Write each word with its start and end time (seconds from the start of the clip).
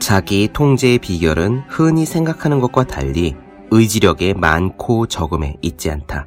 자기 0.00 0.48
통제의 0.50 0.98
비결은 0.98 1.62
흔히 1.68 2.06
생각하는 2.06 2.58
것과 2.60 2.84
달리 2.84 3.36
의지력의 3.70 4.32
많고 4.34 5.06
적음에 5.06 5.56
있지 5.60 5.90
않다. 5.90 6.26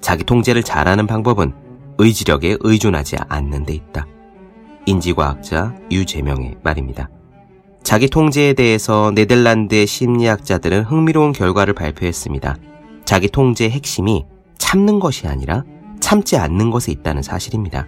자기 0.00 0.24
통제를 0.24 0.62
잘하는 0.62 1.06
방법은 1.06 1.52
의지력에 1.98 2.56
의존하지 2.60 3.16
않는 3.28 3.66
데 3.66 3.74
있다. 3.74 4.06
인지과학자 4.86 5.74
유재명의 5.90 6.56
말입니다. 6.64 7.10
자기 7.82 8.08
통제에 8.08 8.54
대해서 8.54 9.12
네덜란드의 9.14 9.86
심리학자들은 9.86 10.84
흥미로운 10.84 11.32
결과를 11.32 11.74
발표했습니다. 11.74 12.56
자기 13.04 13.28
통제의 13.28 13.70
핵심이 13.70 14.24
참는 14.56 15.00
것이 15.00 15.28
아니라 15.28 15.64
참지 16.00 16.38
않는 16.38 16.70
것에 16.70 16.90
있다는 16.90 17.20
사실입니다. 17.22 17.86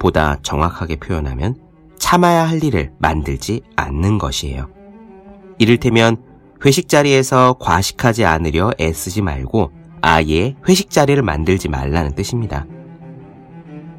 보다 0.00 0.38
정확하게 0.42 0.96
표현하면 0.96 1.69
참아야 2.00 2.48
할 2.48 2.64
일을 2.64 2.90
만들지 2.98 3.60
않는 3.76 4.18
것이에요. 4.18 4.68
이를테면 5.58 6.16
회식 6.64 6.88
자리에서 6.88 7.56
과식하지 7.60 8.24
않으려 8.24 8.72
애쓰지 8.80 9.22
말고 9.22 9.70
아예 10.02 10.56
회식 10.68 10.90
자리를 10.90 11.22
만들지 11.22 11.68
말라는 11.68 12.14
뜻입니다. 12.16 12.66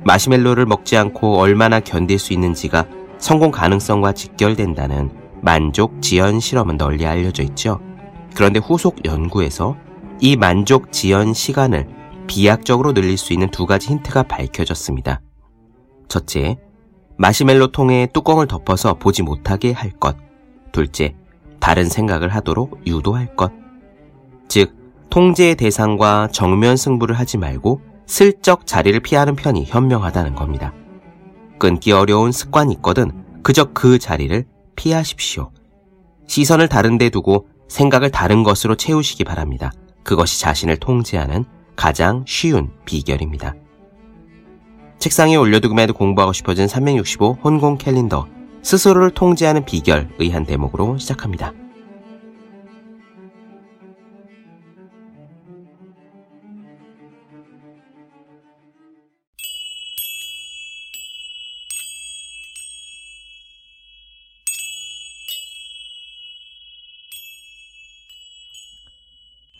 마시멜로를 0.03 0.65
먹지 0.65 0.97
않고 0.97 1.37
얼마나 1.37 1.79
견딜 1.79 2.19
수 2.19 2.33
있는지가 2.33 2.87
성공 3.19 3.51
가능성과 3.51 4.13
직결된다는 4.13 5.11
만족 5.41 6.01
지연 6.01 6.39
실험은 6.39 6.77
널리 6.77 7.05
알려져 7.05 7.43
있죠. 7.43 7.79
그런데 8.35 8.59
후속 8.59 9.05
연구에서 9.05 9.77
이 10.19 10.35
만족 10.35 10.91
지연 10.91 11.33
시간을 11.33 11.87
비약적으로 12.27 12.93
늘릴 12.93 13.17
수 13.17 13.33
있는 13.33 13.49
두 13.51 13.65
가지 13.65 13.89
힌트가 13.89 14.23
밝혀졌습니다. 14.23 15.21
첫째, 16.07 16.57
마시멜로 17.21 17.67
통에 17.67 18.07
뚜껑을 18.11 18.47
덮어서 18.47 18.95
보지 18.95 19.21
못하게 19.21 19.73
할 19.73 19.91
것. 19.91 20.17
둘째, 20.71 21.13
다른 21.59 21.87
생각을 21.87 22.29
하도록 22.29 22.81
유도할 22.87 23.35
것. 23.35 23.51
즉, 24.47 24.75
통제의 25.11 25.53
대상과 25.53 26.29
정면 26.31 26.75
승부를 26.75 27.19
하지 27.19 27.37
말고 27.37 27.81
슬쩍 28.07 28.65
자리를 28.65 28.99
피하는 29.01 29.35
편이 29.35 29.65
현명하다는 29.65 30.33
겁니다. 30.33 30.73
끊기 31.59 31.91
어려운 31.91 32.31
습관이 32.31 32.73
있거든 32.75 33.11
그저 33.43 33.65
그 33.65 33.99
자리를 33.99 34.43
피하십시오. 34.75 35.51
시선을 36.25 36.69
다른 36.69 36.97
데 36.97 37.11
두고 37.11 37.45
생각을 37.67 38.09
다른 38.09 38.41
것으로 38.41 38.73
채우시기 38.73 39.25
바랍니다. 39.25 39.71
그것이 40.03 40.41
자신을 40.41 40.77
통제하는 40.77 41.45
가장 41.75 42.23
쉬운 42.25 42.71
비결입니다. 42.85 43.53
책상에 45.01 45.35
올려두기만 45.35 45.81
공부하고 45.93 46.31
싶어진 46.31 46.67
365 46.67 47.39
혼공 47.43 47.79
캘린더 47.79 48.27
스스로를 48.61 49.09
통제하는 49.09 49.65
비결의 49.65 50.29
한 50.29 50.45
대목으로 50.45 50.99
시작합니다. 50.99 51.53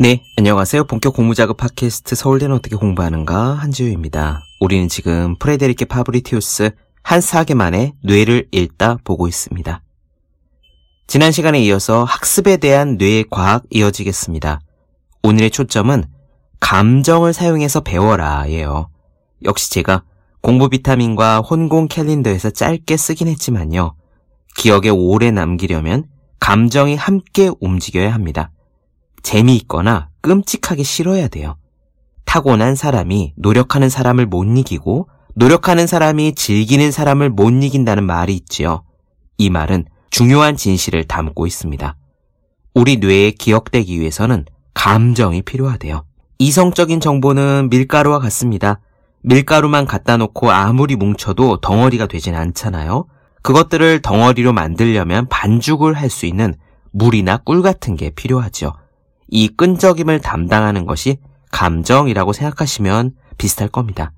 네, 0.01 0.23
안녕하세요. 0.35 0.85
본격 0.85 1.13
공부자극 1.13 1.57
팟캐스트 1.57 2.15
서울대는 2.15 2.55
어떻게 2.55 2.75
공부하는가 2.75 3.53
한지우입니다. 3.53 4.41
우리는 4.59 4.89
지금 4.89 5.35
프레데리케 5.37 5.85
파브리티우스 5.85 6.71
한스 7.03 7.21
하게만의 7.21 7.93
뇌를 8.01 8.47
읽다 8.51 8.97
보고 9.03 9.27
있습니다. 9.27 9.83
지난 11.05 11.31
시간에 11.31 11.61
이어서 11.61 12.03
학습에 12.03 12.57
대한 12.57 12.97
뇌 12.97 13.23
과학 13.29 13.61
이어지겠습니다. 13.69 14.61
오늘의 15.21 15.51
초점은 15.51 16.05
감정을 16.59 17.31
사용해서 17.31 17.81
배워라 17.81 18.49
예요. 18.49 18.89
역시 19.43 19.69
제가 19.69 20.01
공부 20.41 20.67
비타민과 20.67 21.41
혼공 21.41 21.89
캘린더에서 21.89 22.49
짧게 22.49 22.97
쓰긴 22.97 23.27
했지만요. 23.27 23.93
기억에 24.55 24.89
오래 24.89 25.29
남기려면 25.29 26.05
감정이 26.39 26.95
함께 26.95 27.51
움직여야 27.59 28.11
합니다. 28.11 28.49
재미있거나 29.23 30.09
끔찍하게 30.21 30.83
싫어야 30.83 31.27
돼요. 31.27 31.57
타고난 32.25 32.75
사람이 32.75 33.33
노력하는 33.35 33.89
사람을 33.89 34.25
못 34.25 34.43
이기고 34.45 35.09
노력하는 35.35 35.87
사람이 35.87 36.35
즐기는 36.35 36.91
사람을 36.91 37.29
못 37.29 37.49
이긴다는 37.51 38.03
말이 38.03 38.33
있지요. 38.35 38.83
이 39.37 39.49
말은 39.49 39.85
중요한 40.09 40.55
진실을 40.55 41.05
담고 41.05 41.47
있습니다. 41.47 41.95
우리 42.73 42.97
뇌에 42.97 43.31
기억되기 43.31 43.99
위해서는 43.99 44.45
감정이 44.73 45.41
필요하대요. 45.41 46.05
이성적인 46.39 46.99
정보는 46.99 47.69
밀가루와 47.69 48.19
같습니다. 48.19 48.79
밀가루만 49.23 49.85
갖다 49.85 50.17
놓고 50.17 50.51
아무리 50.51 50.95
뭉쳐도 50.95 51.57
덩어리가 51.61 52.07
되진 52.07 52.35
않잖아요. 52.35 53.05
그것들을 53.41 54.01
덩어리로 54.01 54.53
만들려면 54.53 55.27
반죽을 55.27 55.93
할 55.93 56.09
수 56.09 56.25
있는 56.25 56.55
물이나 56.91 57.37
꿀 57.37 57.61
같은 57.61 57.95
게 57.95 58.09
필요하죠. 58.09 58.73
이 59.31 59.47
끈적임을 59.47 60.19
담당하는 60.19 60.85
것이 60.85 61.17
감정이라고 61.51 62.33
생각하시면 62.33 63.15
비슷할 63.37 63.69
겁니다. 63.69 64.11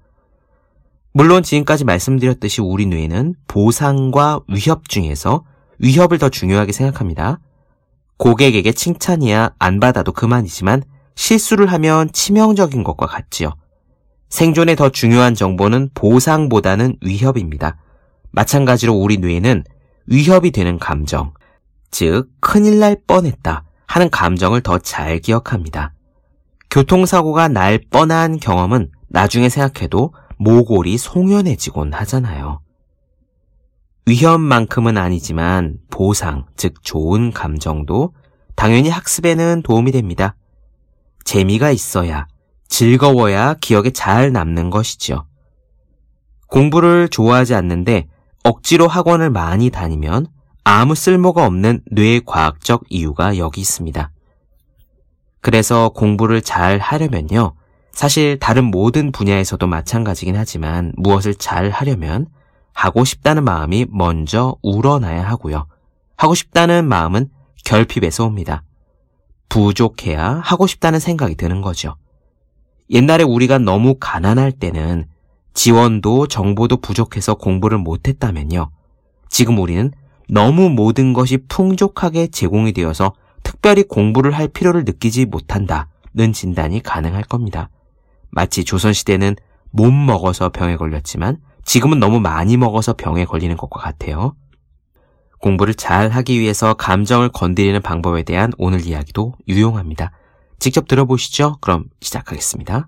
물론 1.13 1.43
지금까지 1.43 1.85
말씀드렸듯이 1.85 2.61
우리 2.61 2.87
뇌는 2.87 3.35
보상과 3.47 4.41
위협 4.47 4.89
중에서 4.89 5.45
위협을 5.77 6.17
더 6.17 6.29
중요하게 6.29 6.71
생각합니다. 6.71 7.39
고객에게 8.17 8.71
칭찬이야 8.71 9.51
안 9.59 9.79
받아도 9.79 10.11
그만이지만 10.11 10.83
실수를 11.15 11.71
하면 11.71 12.11
치명적인 12.11 12.83
것과 12.83 13.05
같지요. 13.05 13.53
생존에 14.29 14.75
더 14.75 14.89
중요한 14.89 15.35
정보는 15.35 15.91
보상보다는 15.93 16.97
위협입니다. 17.01 17.77
마찬가지로 18.31 18.95
우리 18.95 19.17
뇌는 19.17 19.63
위협이 20.07 20.49
되는 20.49 20.79
감정, 20.79 21.33
즉 21.91 22.29
큰일 22.39 22.79
날 22.79 22.97
뻔했다, 23.05 23.63
하는 23.87 24.09
감정을 24.09 24.61
더 24.61 24.79
잘 24.79 25.19
기억합니다. 25.19 25.93
교통사고가 26.69 27.47
날 27.47 27.79
뻔한 27.89 28.39
경험은 28.39 28.91
나중에 29.09 29.49
생각해도 29.49 30.13
모골이 30.37 30.97
송연해지곤 30.97 31.93
하잖아요. 31.93 32.61
위험만큼은 34.05 34.97
아니지만 34.97 35.77
보상, 35.89 36.45
즉 36.57 36.83
좋은 36.83 37.31
감정도 37.31 38.13
당연히 38.55 38.89
학습에는 38.89 39.61
도움이 39.63 39.91
됩니다. 39.91 40.35
재미가 41.23 41.71
있어야, 41.71 42.27
즐거워야 42.67 43.55
기억에 43.61 43.91
잘 43.91 44.31
남는 44.31 44.71
것이죠. 44.71 45.25
공부를 46.47 47.07
좋아하지 47.07 47.55
않는데 47.55 48.07
억지로 48.43 48.87
학원을 48.87 49.29
많이 49.29 49.69
다니면 49.69 50.27
아무 50.63 50.95
쓸모가 50.95 51.45
없는 51.45 51.81
뇌과학적 51.91 52.83
이유가 52.89 53.37
여기 53.37 53.61
있습니다. 53.61 54.11
그래서 55.41 55.89
공부를 55.89 56.41
잘 56.41 56.79
하려면요. 56.79 57.53
사실 57.91 58.39
다른 58.39 58.65
모든 58.65 59.11
분야에서도 59.11 59.65
마찬가지긴 59.67 60.35
하지만 60.37 60.93
무엇을 60.95 61.35
잘 61.35 61.69
하려면 61.69 62.27
하고 62.73 63.03
싶다는 63.03 63.43
마음이 63.43 63.87
먼저 63.89 64.55
우러나야 64.63 65.27
하고요. 65.27 65.67
하고 66.15 66.33
싶다는 66.33 66.87
마음은 66.87 67.29
결핍에서 67.65 68.25
옵니다. 68.25 68.63
부족해야 69.49 70.41
하고 70.43 70.65
싶다는 70.65 70.99
생각이 70.99 71.35
드는 71.35 71.61
거죠. 71.61 71.95
옛날에 72.89 73.23
우리가 73.23 73.59
너무 73.59 73.95
가난할 73.99 74.51
때는 74.51 75.05
지원도 75.53 76.27
정보도 76.27 76.77
부족해서 76.77 77.35
공부를 77.35 77.77
못했다면요. 77.77 78.71
지금 79.29 79.59
우리는 79.59 79.91
너무 80.33 80.71
모든 80.71 81.13
것이 81.13 81.37
풍족하게 81.47 82.25
제공이 82.25 82.73
되어서 82.73 83.13
특별히 83.43 83.83
공부를 83.83 84.31
할 84.31 84.47
필요를 84.47 84.83
느끼지 84.83 85.27
못한다는 85.27 86.33
진단이 86.33 86.81
가능할 86.81 87.21
겁니다. 87.21 87.69
마치 88.31 88.63
조선시대는 88.63 89.35
못 89.69 89.91
먹어서 89.91 90.49
병에 90.49 90.75
걸렸지만 90.75 91.37
지금은 91.65 91.99
너무 91.99 92.19
많이 92.19 92.57
먹어서 92.57 92.93
병에 92.93 93.25
걸리는 93.25 93.55
것과 93.55 93.79
같아요. 93.79 94.35
공부를 95.39 95.75
잘 95.75 96.09
하기 96.09 96.39
위해서 96.39 96.73
감정을 96.73 97.29
건드리는 97.29 97.79
방법에 97.83 98.23
대한 98.23 98.51
오늘 98.57 98.87
이야기도 98.87 99.35
유용합니다. 99.47 100.13
직접 100.57 100.87
들어보시죠. 100.87 101.57
그럼 101.61 101.85
시작하겠습니다. 102.01 102.87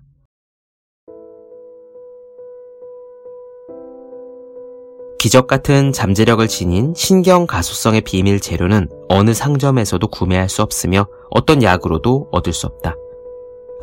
기적 5.26 5.48
같은 5.48 5.90
잠재력을 5.90 6.46
지닌 6.46 6.94
신경 6.94 7.48
가소성의 7.48 8.02
비밀 8.02 8.38
재료는 8.38 8.88
어느 9.08 9.34
상점에서도 9.34 10.06
구매할 10.06 10.48
수 10.48 10.62
없으며 10.62 11.08
어떤 11.30 11.64
약으로도 11.64 12.28
얻을 12.30 12.52
수 12.52 12.68
없다. 12.68 12.94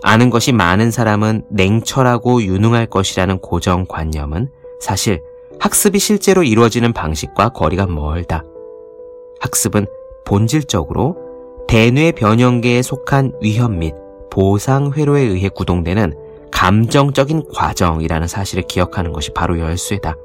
아는 0.03 0.29
것이 0.29 0.53
많은 0.53 0.89
사람은 0.89 1.43
냉철하고 1.51 2.43
유능할 2.43 2.85
것이라는 2.85 3.39
고정관념은 3.39 4.51
사실 4.79 5.21
학습이 5.59 5.99
실제로 5.99 6.43
이루어지는 6.43 6.93
방식과 6.93 7.49
거리가 7.49 7.87
멀다. 7.87 8.45
학습은 9.41 9.85
본질적으로 10.23 11.17
대뇌 11.67 12.13
변형계에 12.13 12.81
속한 12.81 13.33
위험 13.41 13.79
및 13.79 13.93
보상 14.31 14.93
회로에 14.93 15.23
의해 15.23 15.49
구동되는 15.49 16.13
감정적인 16.51 17.49
과정이라는 17.53 18.29
사실을 18.29 18.63
기억하는 18.63 19.11
것이 19.11 19.33
바로 19.33 19.59
열쇠다. 19.59 20.15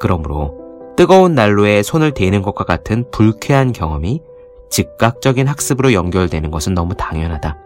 그러므로 0.00 0.64
뜨거운 0.96 1.34
난로에 1.34 1.82
손을 1.82 2.12
대는 2.12 2.42
것과 2.42 2.64
같은 2.64 3.04
불쾌한 3.10 3.72
경험이 3.72 4.22
즉각적인 4.70 5.46
학습으로 5.46 5.92
연결되는 5.92 6.50
것은 6.50 6.74
너무 6.74 6.94
당연하다. 6.94 7.58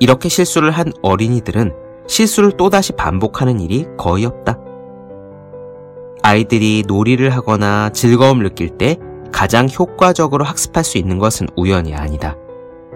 이렇게 0.00 0.28
실수를 0.28 0.70
한 0.70 0.92
어린이들은 1.02 1.72
실수를 2.06 2.52
또다시 2.56 2.92
반복하는 2.92 3.60
일이 3.60 3.86
거의 3.96 4.24
없다. 4.26 4.58
아이들이 6.22 6.84
놀이를 6.86 7.30
하거나 7.30 7.90
즐거움을 7.90 8.44
느낄 8.44 8.70
때 8.70 8.98
가장 9.32 9.68
효과적으로 9.68 10.44
학습할 10.44 10.84
수 10.84 10.98
있는 10.98 11.18
것은 11.18 11.48
우연이 11.56 11.94
아니다. 11.94 12.36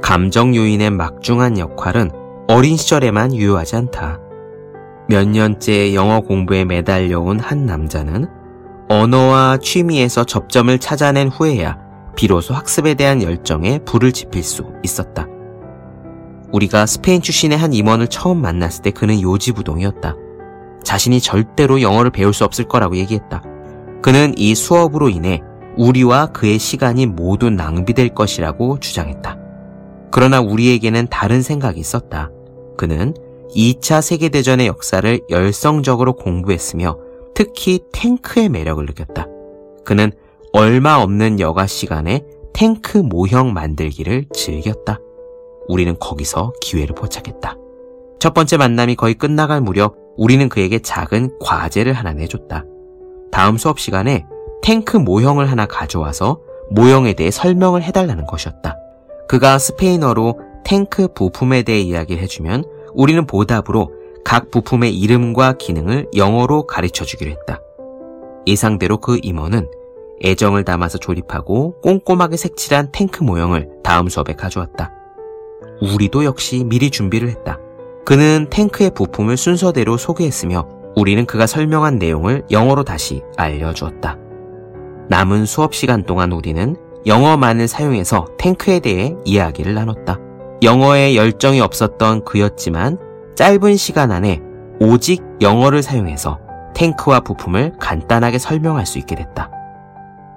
감정 0.02 0.54
요인의 0.54 0.90
막중한 0.90 1.58
역할은 1.58 2.10
어린 2.48 2.76
시절에만 2.76 3.34
유효하지 3.34 3.76
않다. 3.76 4.20
몇 5.08 5.26
년째 5.26 5.94
영어 5.94 6.20
공부에 6.20 6.64
매달려온 6.64 7.40
한 7.40 7.66
남자는 7.66 8.28
언어와 8.88 9.58
취미에서 9.58 10.24
접점을 10.24 10.78
찾아낸 10.78 11.28
후에야 11.28 11.78
비로소 12.14 12.54
학습에 12.54 12.94
대한 12.94 13.22
열정에 13.22 13.80
불을 13.80 14.12
지필 14.12 14.42
수 14.42 14.64
있었다. 14.82 15.26
우리가 16.52 16.86
스페인 16.86 17.20
출신의 17.20 17.58
한 17.58 17.72
임원을 17.72 18.06
처음 18.08 18.40
만났을 18.40 18.82
때 18.82 18.90
그는 18.90 19.20
요지부동이었다. 19.20 20.14
자신이 20.84 21.20
절대로 21.20 21.82
영어를 21.82 22.10
배울 22.10 22.32
수 22.32 22.44
없을 22.44 22.66
거라고 22.66 22.96
얘기했다. 22.96 23.42
그는 24.02 24.34
이 24.36 24.54
수업으로 24.54 25.08
인해 25.08 25.42
우리와 25.76 26.26
그의 26.26 26.58
시간이 26.58 27.06
모두 27.06 27.50
낭비될 27.50 28.10
것이라고 28.10 28.78
주장했다. 28.78 29.36
그러나 30.12 30.40
우리에게는 30.40 31.08
다른 31.10 31.42
생각이 31.42 31.80
있었다. 31.80 32.30
그는 32.78 33.14
2차 33.54 34.00
세계대전의 34.00 34.68
역사를 34.68 35.20
열성적으로 35.28 36.14
공부했으며 36.14 36.96
특히 37.36 37.80
탱크의 37.92 38.48
매력을 38.48 38.84
느꼈다. 38.86 39.26
그는 39.84 40.10
얼마 40.54 40.96
없는 40.96 41.38
여가 41.38 41.66
시간에 41.66 42.24
탱크 42.54 42.96
모형 42.96 43.52
만들기를 43.52 44.24
즐겼다. 44.32 44.98
우리는 45.68 45.94
거기서 46.00 46.54
기회를 46.62 46.94
포착했다. 46.94 47.56
첫 48.18 48.32
번째 48.32 48.56
만남이 48.56 48.96
거의 48.96 49.12
끝나갈 49.12 49.60
무렵 49.60 49.96
우리는 50.16 50.48
그에게 50.48 50.78
작은 50.78 51.38
과제를 51.38 51.92
하나 51.92 52.14
내줬다. 52.14 52.64
다음 53.30 53.58
수업 53.58 53.80
시간에 53.80 54.24
탱크 54.62 54.96
모형을 54.96 55.50
하나 55.50 55.66
가져와서 55.66 56.40
모형에 56.70 57.12
대해 57.12 57.30
설명을 57.30 57.82
해달라는 57.82 58.24
것이었다. 58.24 58.78
그가 59.28 59.58
스페인어로 59.58 60.40
탱크 60.64 61.08
부품에 61.12 61.64
대해 61.64 61.80
이야기를 61.80 62.22
해주면 62.22 62.64
우리는 62.94 63.26
보답으로 63.26 63.92
각 64.26 64.50
부품의 64.50 64.93
이름과 64.99 65.52
기능을 65.52 66.08
영어로 66.17 66.67
가르쳐 66.67 67.05
주기로 67.05 67.31
했다. 67.31 67.61
예상대로 68.49 68.99
그 68.99 69.20
임원은 69.23 69.70
애정을 70.25 70.64
담아서 70.64 70.99
조립하고 70.99 71.81
꼼꼼하게 71.81 72.37
색칠한 72.37 72.90
탱크 72.90 73.23
모형을 73.23 73.69
다음 73.84 74.08
수업에 74.08 74.32
가져왔다. 74.32 74.90
우리도 75.81 76.25
역시 76.25 76.64
미리 76.64 76.90
준비를 76.90 77.28
했다. 77.28 77.61
그는 78.05 78.49
탱크의 78.50 78.90
부품을 78.94 79.37
순서대로 79.37 79.96
소개했으며 79.96 80.67
우리는 80.96 81.25
그가 81.25 81.46
설명한 81.46 82.00
내용을 82.00 82.46
영어로 82.50 82.82
다시 82.82 83.23
알려주었다. 83.37 84.19
남은 85.08 85.46
수업 85.46 85.73
시간 85.73 86.02
동안 86.02 86.32
우리는 86.32 86.75
영어만을 87.06 87.69
사용해서 87.69 88.26
탱크에 88.38 88.81
대해 88.81 89.14
이야기를 89.25 89.75
나눴다. 89.75 90.19
영어에 90.64 91.14
열정이 91.14 91.61
없었던 91.61 92.25
그였지만 92.25 93.05
짧은 93.36 93.76
시간 93.76 94.12
안에 94.12 94.40
오직 94.80 95.22
영어를 95.42 95.82
사용해서 95.82 96.38
탱크와 96.74 97.20
부품을 97.20 97.74
간단하게 97.78 98.38
설명할 98.38 98.86
수 98.86 98.98
있게 98.98 99.14
됐다. 99.14 99.50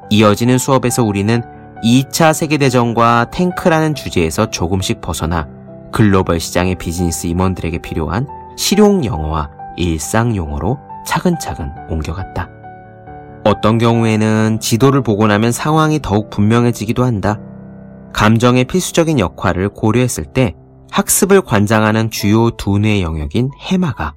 이어지는 0.09 0.57
수업에서 0.57 1.03
우리는 1.03 1.41
2차 1.81 2.33
세계대전과 2.33 3.29
탱크라는 3.31 3.95
주제에서 3.95 4.49
조금씩 4.49 4.99
벗어나 4.99 5.47
글로벌 5.93 6.41
시장의 6.41 6.75
비즈니스 6.75 7.27
임원들에게 7.27 7.77
필요한 7.79 8.27
실용 8.57 9.05
영어와 9.05 9.49
일상 9.77 10.35
용어로 10.35 10.77
차근차근 11.05 11.71
옮겨갔다. 11.89 12.49
어떤 13.45 13.77
경우에는 13.77 14.59
지도를 14.59 15.03
보고 15.03 15.25
나면 15.25 15.53
상황이 15.53 16.01
더욱 16.01 16.29
분명해지기도 16.29 17.05
한다. 17.05 17.39
감정의 18.11 18.65
필수적인 18.65 19.19
역할을 19.19 19.69
고려했을 19.69 20.25
때 20.25 20.55
학습을 20.91 21.41
관장하는 21.41 22.11
주요 22.11 22.51
두뇌 22.51 23.01
영역인 23.01 23.51
해마가 23.57 24.13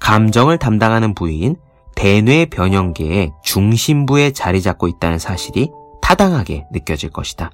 감정을 0.00 0.58
담당하는 0.58 1.14
부위인 1.14 1.56
대뇌 1.94 2.46
변형계의 2.46 3.32
중심부에 3.42 4.32
자리 4.32 4.60
잡고 4.60 4.86
있다는 4.86 5.18
사실이 5.18 5.70
타당하게 6.02 6.66
느껴질 6.72 7.10
것이다. 7.10 7.50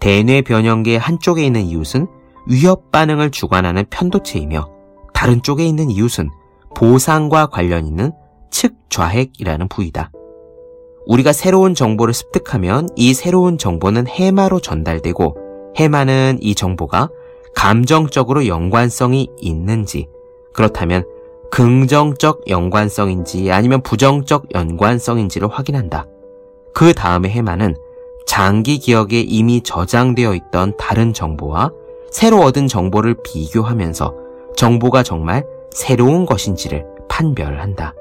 대뇌 0.00 0.42
변형계 0.42 0.96
한쪽에 0.96 1.44
있는 1.44 1.62
이웃은 1.62 2.06
위협 2.46 2.92
반응을 2.92 3.30
주관하는 3.30 3.84
편도체이며 3.90 4.68
다른 5.12 5.42
쪽에 5.42 5.66
있는 5.66 5.90
이웃은 5.90 6.30
보상과 6.76 7.46
관련 7.46 7.86
있는 7.86 8.12
측좌핵이라는 8.50 9.68
부위다. 9.68 10.10
우리가 11.06 11.32
새로운 11.32 11.74
정보를 11.74 12.14
습득하면 12.14 12.88
이 12.96 13.12
새로운 13.12 13.58
정보는 13.58 14.06
해마로 14.06 14.60
전달되고 14.60 15.43
해마는 15.76 16.38
이 16.40 16.54
정보가 16.54 17.08
감정적으로 17.54 18.46
연관성이 18.46 19.28
있는지 19.38 20.08
그렇다면 20.52 21.04
긍정적 21.50 22.48
연관성인지 22.48 23.52
아니면 23.52 23.80
부정적 23.82 24.54
연관성인지를 24.54 25.48
확인한다. 25.48 26.06
그 26.74 26.92
다음에 26.92 27.28
해마는 27.28 27.76
장기 28.26 28.78
기억에 28.78 29.20
이미 29.20 29.62
저장되어 29.62 30.34
있던 30.34 30.76
다른 30.76 31.12
정보와 31.12 31.70
새로 32.10 32.40
얻은 32.40 32.66
정보를 32.66 33.16
비교하면서 33.22 34.14
정보가 34.56 35.02
정말 35.02 35.44
새로운 35.70 36.26
것인지를 36.26 36.84
판별한다. 37.08 37.94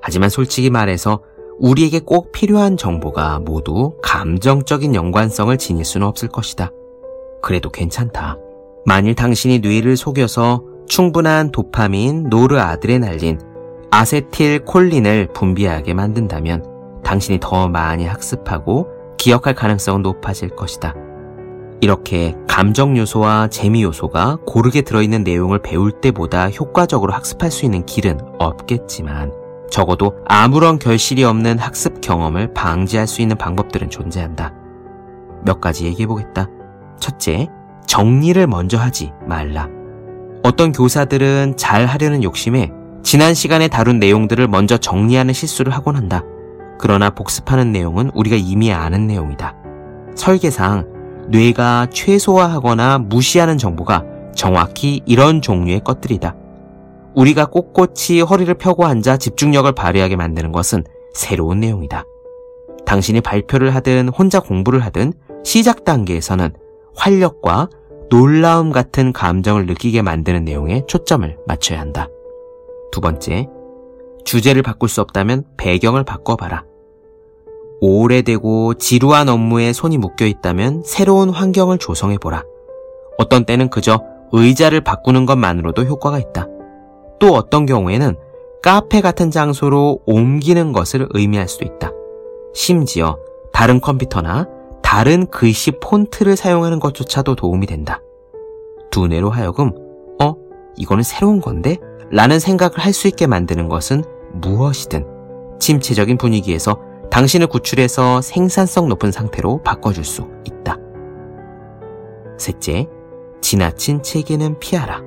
하지만 0.00 0.28
솔직히 0.28 0.70
말해서 0.70 1.20
우리에게 1.58 2.00
꼭 2.00 2.30
필요한 2.30 2.76
정보가 2.76 3.40
모두 3.40 3.96
감정적인 4.02 4.94
연관성을 4.94 5.56
지닐 5.58 5.84
수는 5.84 6.06
없을 6.06 6.28
것이다. 6.28 6.70
그래도 7.42 7.70
괜찮다. 7.70 8.38
만일 8.84 9.14
당신이 9.14 9.60
뇌를 9.60 9.96
속여서 9.96 10.62
충분한 10.88 11.52
도파민, 11.52 12.24
노르아드레날린, 12.30 13.38
아세틸 13.90 14.64
콜린을 14.64 15.28
분비하게 15.34 15.94
만든다면 15.94 17.02
당신이 17.04 17.38
더 17.40 17.68
많이 17.68 18.06
학습하고 18.06 18.88
기억할 19.18 19.54
가능성은 19.54 20.02
높아질 20.02 20.50
것이다. 20.50 20.94
이렇게 21.80 22.34
감정 22.48 22.96
요소와 22.96 23.48
재미 23.48 23.82
요소가 23.82 24.38
고르게 24.46 24.82
들어있는 24.82 25.22
내용을 25.22 25.60
배울 25.60 25.92
때보다 25.92 26.50
효과적으로 26.50 27.12
학습할 27.12 27.50
수 27.50 27.64
있는 27.64 27.86
길은 27.86 28.18
없겠지만 28.38 29.32
적어도 29.70 30.14
아무런 30.26 30.78
결실이 30.78 31.24
없는 31.24 31.58
학습 31.58 32.00
경험을 32.00 32.52
방지할 32.52 33.06
수 33.06 33.22
있는 33.22 33.36
방법들은 33.36 33.90
존재한다. 33.90 34.54
몇 35.44 35.60
가지 35.60 35.84
얘기해 35.84 36.06
보겠다. 36.06 36.48
첫째, 37.00 37.48
정리를 37.86 38.46
먼저 38.46 38.78
하지 38.78 39.12
말라. 39.26 39.68
어떤 40.42 40.72
교사들은 40.72 41.56
잘 41.56 41.86
하려는 41.86 42.22
욕심에 42.22 42.70
지난 43.02 43.34
시간에 43.34 43.68
다룬 43.68 43.98
내용들을 43.98 44.46
먼저 44.48 44.76
정리하는 44.76 45.32
실수를 45.34 45.72
하곤 45.72 45.96
한다. 45.96 46.22
그러나 46.78 47.10
복습하는 47.10 47.72
내용은 47.72 48.10
우리가 48.14 48.36
이미 48.36 48.72
아는 48.72 49.06
내용이다. 49.06 49.54
설계상 50.14 50.86
뇌가 51.28 51.88
최소화하거나 51.90 52.98
무시하는 52.98 53.58
정보가 53.58 54.04
정확히 54.34 55.02
이런 55.04 55.42
종류의 55.42 55.80
것들이다. 55.80 56.34
우리가 57.14 57.46
꼿꼿이 57.46 58.20
허리를 58.20 58.52
펴고 58.54 58.86
앉아 58.86 59.16
집중력을 59.16 59.70
발휘하게 59.72 60.16
만드는 60.16 60.52
것은 60.52 60.84
새로운 61.14 61.60
내용이다. 61.60 62.04
당신이 62.86 63.20
발표를 63.20 63.74
하든 63.74 64.08
혼자 64.08 64.40
공부를 64.40 64.80
하든 64.84 65.12
시작 65.44 65.84
단계에서는 65.84 66.52
활력과 66.98 67.70
놀라움 68.10 68.72
같은 68.72 69.12
감정을 69.12 69.66
느끼게 69.66 70.02
만드는 70.02 70.44
내용에 70.44 70.84
초점을 70.86 71.36
맞춰야 71.46 71.80
한다. 71.80 72.08
두 72.90 73.00
번째, 73.00 73.48
주제를 74.24 74.62
바꿀 74.62 74.88
수 74.88 75.00
없다면 75.00 75.44
배경을 75.56 76.04
바꿔봐라. 76.04 76.64
오래되고 77.80 78.74
지루한 78.74 79.28
업무에 79.28 79.72
손이 79.72 79.98
묶여 79.98 80.26
있다면 80.26 80.82
새로운 80.84 81.30
환경을 81.30 81.78
조성해보라. 81.78 82.42
어떤 83.18 83.44
때는 83.44 83.70
그저 83.70 84.02
의자를 84.32 84.80
바꾸는 84.82 85.26
것만으로도 85.26 85.84
효과가 85.84 86.18
있다. 86.18 86.46
또 87.20 87.34
어떤 87.34 87.66
경우에는 87.66 88.16
카페 88.62 89.00
같은 89.00 89.30
장소로 89.30 90.00
옮기는 90.06 90.72
것을 90.72 91.08
의미할 91.10 91.48
수도 91.48 91.64
있다. 91.64 91.92
심지어 92.54 93.18
다른 93.52 93.80
컴퓨터나 93.80 94.46
다른 94.90 95.26
글씨 95.26 95.72
폰트를 95.72 96.34
사용하는 96.34 96.80
것조차도 96.80 97.34
도움이 97.34 97.66
된다. 97.66 98.00
두뇌로 98.90 99.28
하여금, 99.28 99.72
어, 100.18 100.34
이거는 100.76 101.02
새로운 101.02 101.42
건데? 101.42 101.76
라는 102.10 102.40
생각을 102.40 102.78
할 102.78 102.94
수 102.94 103.06
있게 103.06 103.26
만드는 103.26 103.68
것은 103.68 104.02
무엇이든 104.32 105.04
침체적인 105.60 106.16
분위기에서 106.16 106.80
당신을 107.10 107.48
구출해서 107.48 108.22
생산성 108.22 108.88
높은 108.88 109.12
상태로 109.12 109.62
바꿔줄 109.62 110.04
수 110.04 110.26
있다. 110.46 110.78
셋째, 112.38 112.86
지나친 113.42 114.02
체계는 114.02 114.58
피하라. 114.58 115.02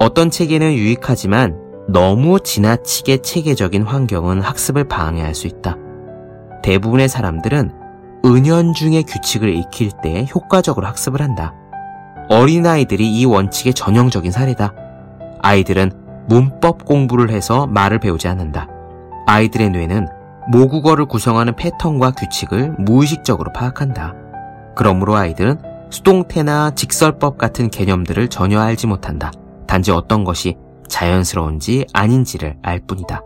어떤 0.00 0.28
체계는 0.28 0.72
유익하지만 0.72 1.86
너무 1.88 2.40
지나치게 2.40 3.18
체계적인 3.18 3.84
환경은 3.84 4.40
학습을 4.40 4.88
방해할 4.88 5.36
수 5.36 5.46
있다. 5.46 5.76
대부분의 6.64 7.08
사람들은 7.08 7.83
은연중의 8.24 9.04
규칙을 9.04 9.54
익힐 9.54 9.90
때 10.02 10.26
효과적으로 10.34 10.86
학습을 10.86 11.20
한다. 11.20 11.54
어린아이들이 12.30 13.12
이 13.12 13.24
원칙의 13.26 13.74
전형적인 13.74 14.32
사례다. 14.32 14.72
아이들은 15.40 15.92
문법 16.26 16.86
공부를 16.86 17.30
해서 17.30 17.66
말을 17.66 17.98
배우지 17.98 18.28
않는다. 18.28 18.66
아이들의 19.26 19.70
뇌는 19.70 20.08
모국어를 20.48 21.04
구성하는 21.06 21.54
패턴과 21.54 22.12
규칙을 22.12 22.76
무의식적으로 22.78 23.52
파악한다. 23.52 24.14
그러므로 24.74 25.16
아이들은 25.16 25.60
수동태나 25.90 26.70
직설법 26.70 27.38
같은 27.38 27.68
개념들을 27.68 28.28
전혀 28.28 28.60
알지 28.60 28.86
못한다. 28.86 29.30
단지 29.66 29.90
어떤 29.90 30.24
것이 30.24 30.56
자연스러운지 30.88 31.86
아닌지를 31.92 32.56
알 32.62 32.80
뿐이다. 32.80 33.22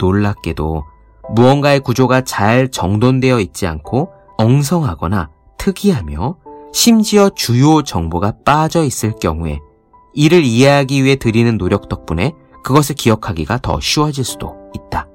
놀랍게도 0.00 0.84
무언가의 1.30 1.80
구조가 1.80 2.22
잘 2.22 2.70
정돈되어 2.70 3.40
있지 3.40 3.66
않고 3.66 4.10
엉성하거나 4.38 5.30
특이하며 5.58 6.36
심지어 6.72 7.30
주요 7.30 7.82
정보가 7.82 8.34
빠져 8.44 8.84
있을 8.84 9.14
경우에 9.20 9.60
이를 10.12 10.44
이해하기 10.44 11.04
위해 11.04 11.16
들이는 11.16 11.58
노력 11.58 11.88
덕분에 11.88 12.32
그것을 12.62 12.94
기억하기가 12.94 13.58
더 13.58 13.80
쉬워질 13.80 14.24
수도 14.24 14.56
있다. 14.74 15.08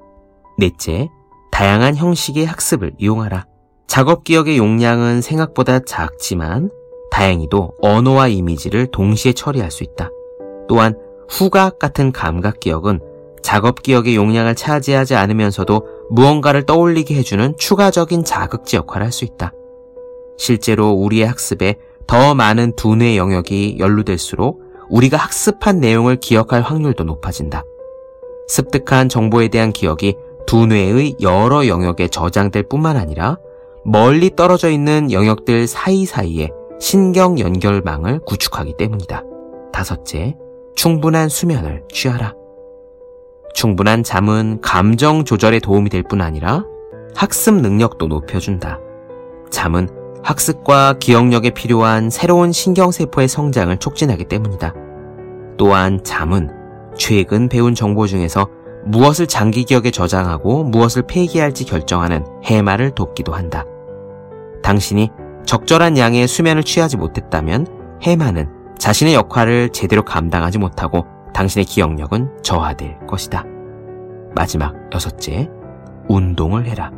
넷째, 0.58 1.08
다양한 1.50 1.96
형식의 1.96 2.46
학습을 2.46 2.92
이용하라. 2.98 3.46
작업 3.86 4.24
기억의 4.24 4.56
용량은 4.56 5.20
생각보다 5.20 5.80
작지만 5.80 6.70
다행히도 7.10 7.72
언어와 7.82 8.28
이미지를 8.28 8.86
동시에 8.92 9.32
처리할 9.32 9.70
수 9.70 9.82
있다. 9.82 10.10
또한 10.68 10.94
후각 11.28 11.78
같은 11.78 12.12
감각 12.12 12.60
기억은 12.60 13.00
작업 13.42 13.82
기억의 13.82 14.16
용량을 14.16 14.54
차지하지 14.54 15.14
않으면서도 15.14 15.86
무언가를 16.10 16.64
떠올리게 16.66 17.14
해주는 17.14 17.56
추가적인 17.56 18.24
자극지 18.24 18.76
역할을 18.76 19.06
할 19.06 19.12
수 19.12 19.24
있다. 19.24 19.52
실제로 20.38 20.90
우리의 20.92 21.26
학습에 21.26 21.76
더 22.06 22.34
많은 22.34 22.74
두뇌 22.76 23.16
영역이 23.16 23.76
연루될수록 23.78 24.62
우리가 24.88 25.16
학습한 25.16 25.80
내용을 25.80 26.16
기억할 26.16 26.62
확률도 26.62 27.04
높아진다. 27.04 27.62
습득한 28.48 29.08
정보에 29.08 29.48
대한 29.48 29.72
기억이 29.72 30.16
두뇌의 30.46 31.16
여러 31.20 31.66
영역에 31.66 32.08
저장될 32.08 32.64
뿐만 32.68 32.96
아니라 32.96 33.36
멀리 33.84 34.34
떨어져 34.34 34.70
있는 34.70 35.12
영역들 35.12 35.66
사이사이에 35.66 36.50
신경 36.80 37.38
연결망을 37.38 38.20
구축하기 38.20 38.74
때문이다. 38.76 39.22
다섯째, 39.72 40.36
충분한 40.74 41.28
수면을 41.28 41.84
취하라. 41.92 42.39
충분한 43.54 44.02
잠은 44.02 44.60
감정 44.60 45.24
조절에 45.24 45.60
도움이 45.60 45.90
될 45.90 46.02
뿐 46.02 46.20
아니라 46.20 46.64
학습 47.14 47.54
능력도 47.54 48.06
높여준다. 48.06 48.78
잠은 49.50 49.88
학습과 50.22 50.94
기억력에 50.98 51.50
필요한 51.50 52.10
새로운 52.10 52.52
신경세포의 52.52 53.28
성장을 53.28 53.76
촉진하기 53.78 54.24
때문이다. 54.24 54.74
또한 55.56 56.02
잠은 56.04 56.50
최근 56.96 57.48
배운 57.48 57.74
정보 57.74 58.06
중에서 58.06 58.48
무엇을 58.86 59.26
장기 59.26 59.64
기억에 59.64 59.90
저장하고 59.90 60.64
무엇을 60.64 61.02
폐기할지 61.06 61.64
결정하는 61.64 62.24
해마를 62.44 62.92
돕기도 62.92 63.32
한다. 63.32 63.64
당신이 64.62 65.10
적절한 65.44 65.98
양의 65.98 66.28
수면을 66.28 66.62
취하지 66.62 66.96
못했다면 66.96 67.66
해마는 68.02 68.48
자신의 68.78 69.14
역할을 69.14 69.70
제대로 69.70 70.02
감당하지 70.04 70.58
못하고 70.58 71.04
당신의 71.40 71.64
기억력은 71.64 72.42
저하될 72.42 73.06
것이다. 73.06 73.44
마지막 74.34 74.74
여섯째, 74.92 75.48
운동을 76.06 76.66
해라. 76.66 76.90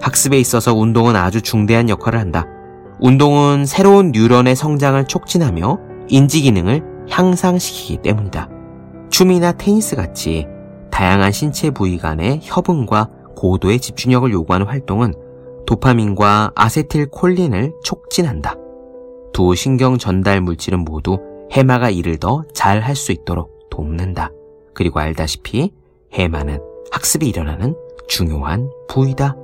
학습에 0.00 0.38
있어서 0.38 0.72
운동은 0.72 1.16
아주 1.16 1.42
중대한 1.42 1.88
역할을 1.88 2.20
한다. 2.20 2.46
운동은 3.00 3.66
새로운 3.66 4.12
뉴런의 4.12 4.54
성장을 4.54 5.04
촉진하며 5.06 5.78
인지 6.08 6.42
기능을 6.42 6.82
향상시키기 7.10 8.02
때문이다. 8.02 8.48
춤이나 9.10 9.52
테니스 9.52 9.96
같이 9.96 10.46
다양한 10.92 11.32
신체 11.32 11.70
부위 11.70 11.98
간의 11.98 12.38
협응과 12.44 13.08
고도의 13.34 13.80
집중력을 13.80 14.30
요구하는 14.30 14.68
활동은 14.68 15.14
도파민과 15.66 16.52
아세틸콜린을 16.54 17.72
촉진한다. 17.82 18.54
두 19.32 19.56
신경 19.56 19.98
전달 19.98 20.40
물질은 20.40 20.84
모두 20.84 21.18
해마가 21.52 21.90
일을 21.90 22.16
더 22.18 22.44
잘 22.54 22.80
할 22.80 22.96
수 22.96 23.12
있도록 23.12 23.68
돕는다. 23.70 24.30
그리고 24.74 25.00
알다시피 25.00 25.72
해마는 26.12 26.58
학습이 26.90 27.28
일어나는 27.28 27.74
중요한 28.08 28.70
부위다. 28.88 29.36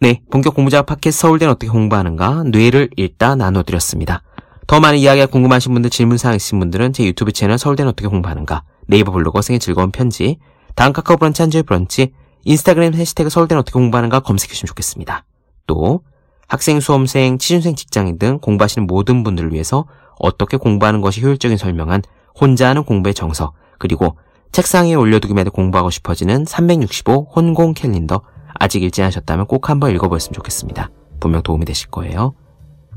네, 0.00 0.22
본격 0.30 0.54
공부자 0.54 0.82
팟캐스트 0.82 1.20
서울대는 1.22 1.52
어떻게 1.52 1.70
공부하는가 1.70 2.44
뇌를 2.44 2.88
읽다 2.96 3.34
나눠드렸습니다. 3.34 4.22
더 4.68 4.80
많은 4.80 4.98
이야기가 4.98 5.26
궁금하신 5.28 5.72
분들, 5.72 5.88
질문사항 5.88 6.36
있으신 6.36 6.58
분들은 6.58 6.92
제 6.92 7.02
유튜브 7.06 7.32
채널 7.32 7.56
서울대는 7.56 7.88
어떻게 7.88 8.06
공부하는가 8.06 8.64
네이버 8.86 9.10
블로그 9.10 9.40
생의 9.40 9.60
즐거운 9.60 9.90
편지 9.90 10.38
다음 10.74 10.92
카카오 10.92 11.16
브런치 11.16 11.40
한주의 11.40 11.62
브런치 11.62 12.12
인스타그램 12.44 12.92
해시태그 12.92 13.30
서울대는 13.30 13.60
어떻게 13.60 13.72
공부하는가 13.72 14.20
검색해주시면 14.20 14.68
좋겠습니다. 14.68 15.24
또 15.66 16.02
학생, 16.48 16.80
수험생, 16.80 17.38
취준생, 17.38 17.76
직장인 17.76 18.18
등 18.18 18.38
공부하시는 18.40 18.86
모든 18.86 19.24
분들을 19.24 19.54
위해서 19.54 19.86
어떻게 20.18 20.58
공부하는 20.58 21.00
것이 21.00 21.22
효율적인 21.22 21.56
설명한 21.56 22.02
혼자 22.38 22.68
하는 22.68 22.84
공부의 22.84 23.14
정석 23.14 23.54
그리고 23.78 24.18
책상 24.52 24.86
에 24.86 24.94
올려두기만 24.94 25.40
해도 25.40 25.50
공부하고 25.50 25.88
싶어지는 25.88 26.44
365 26.44 27.28
혼공 27.34 27.72
캘린더 27.72 28.20
아직 28.52 28.82
읽지 28.82 29.02
않으셨다면 29.02 29.46
꼭 29.46 29.70
한번 29.70 29.94
읽어보셨으면 29.94 30.34
좋겠습니다. 30.34 30.90
분명 31.20 31.42
도움이 31.42 31.64
되실 31.64 31.88
거예요. 31.88 32.34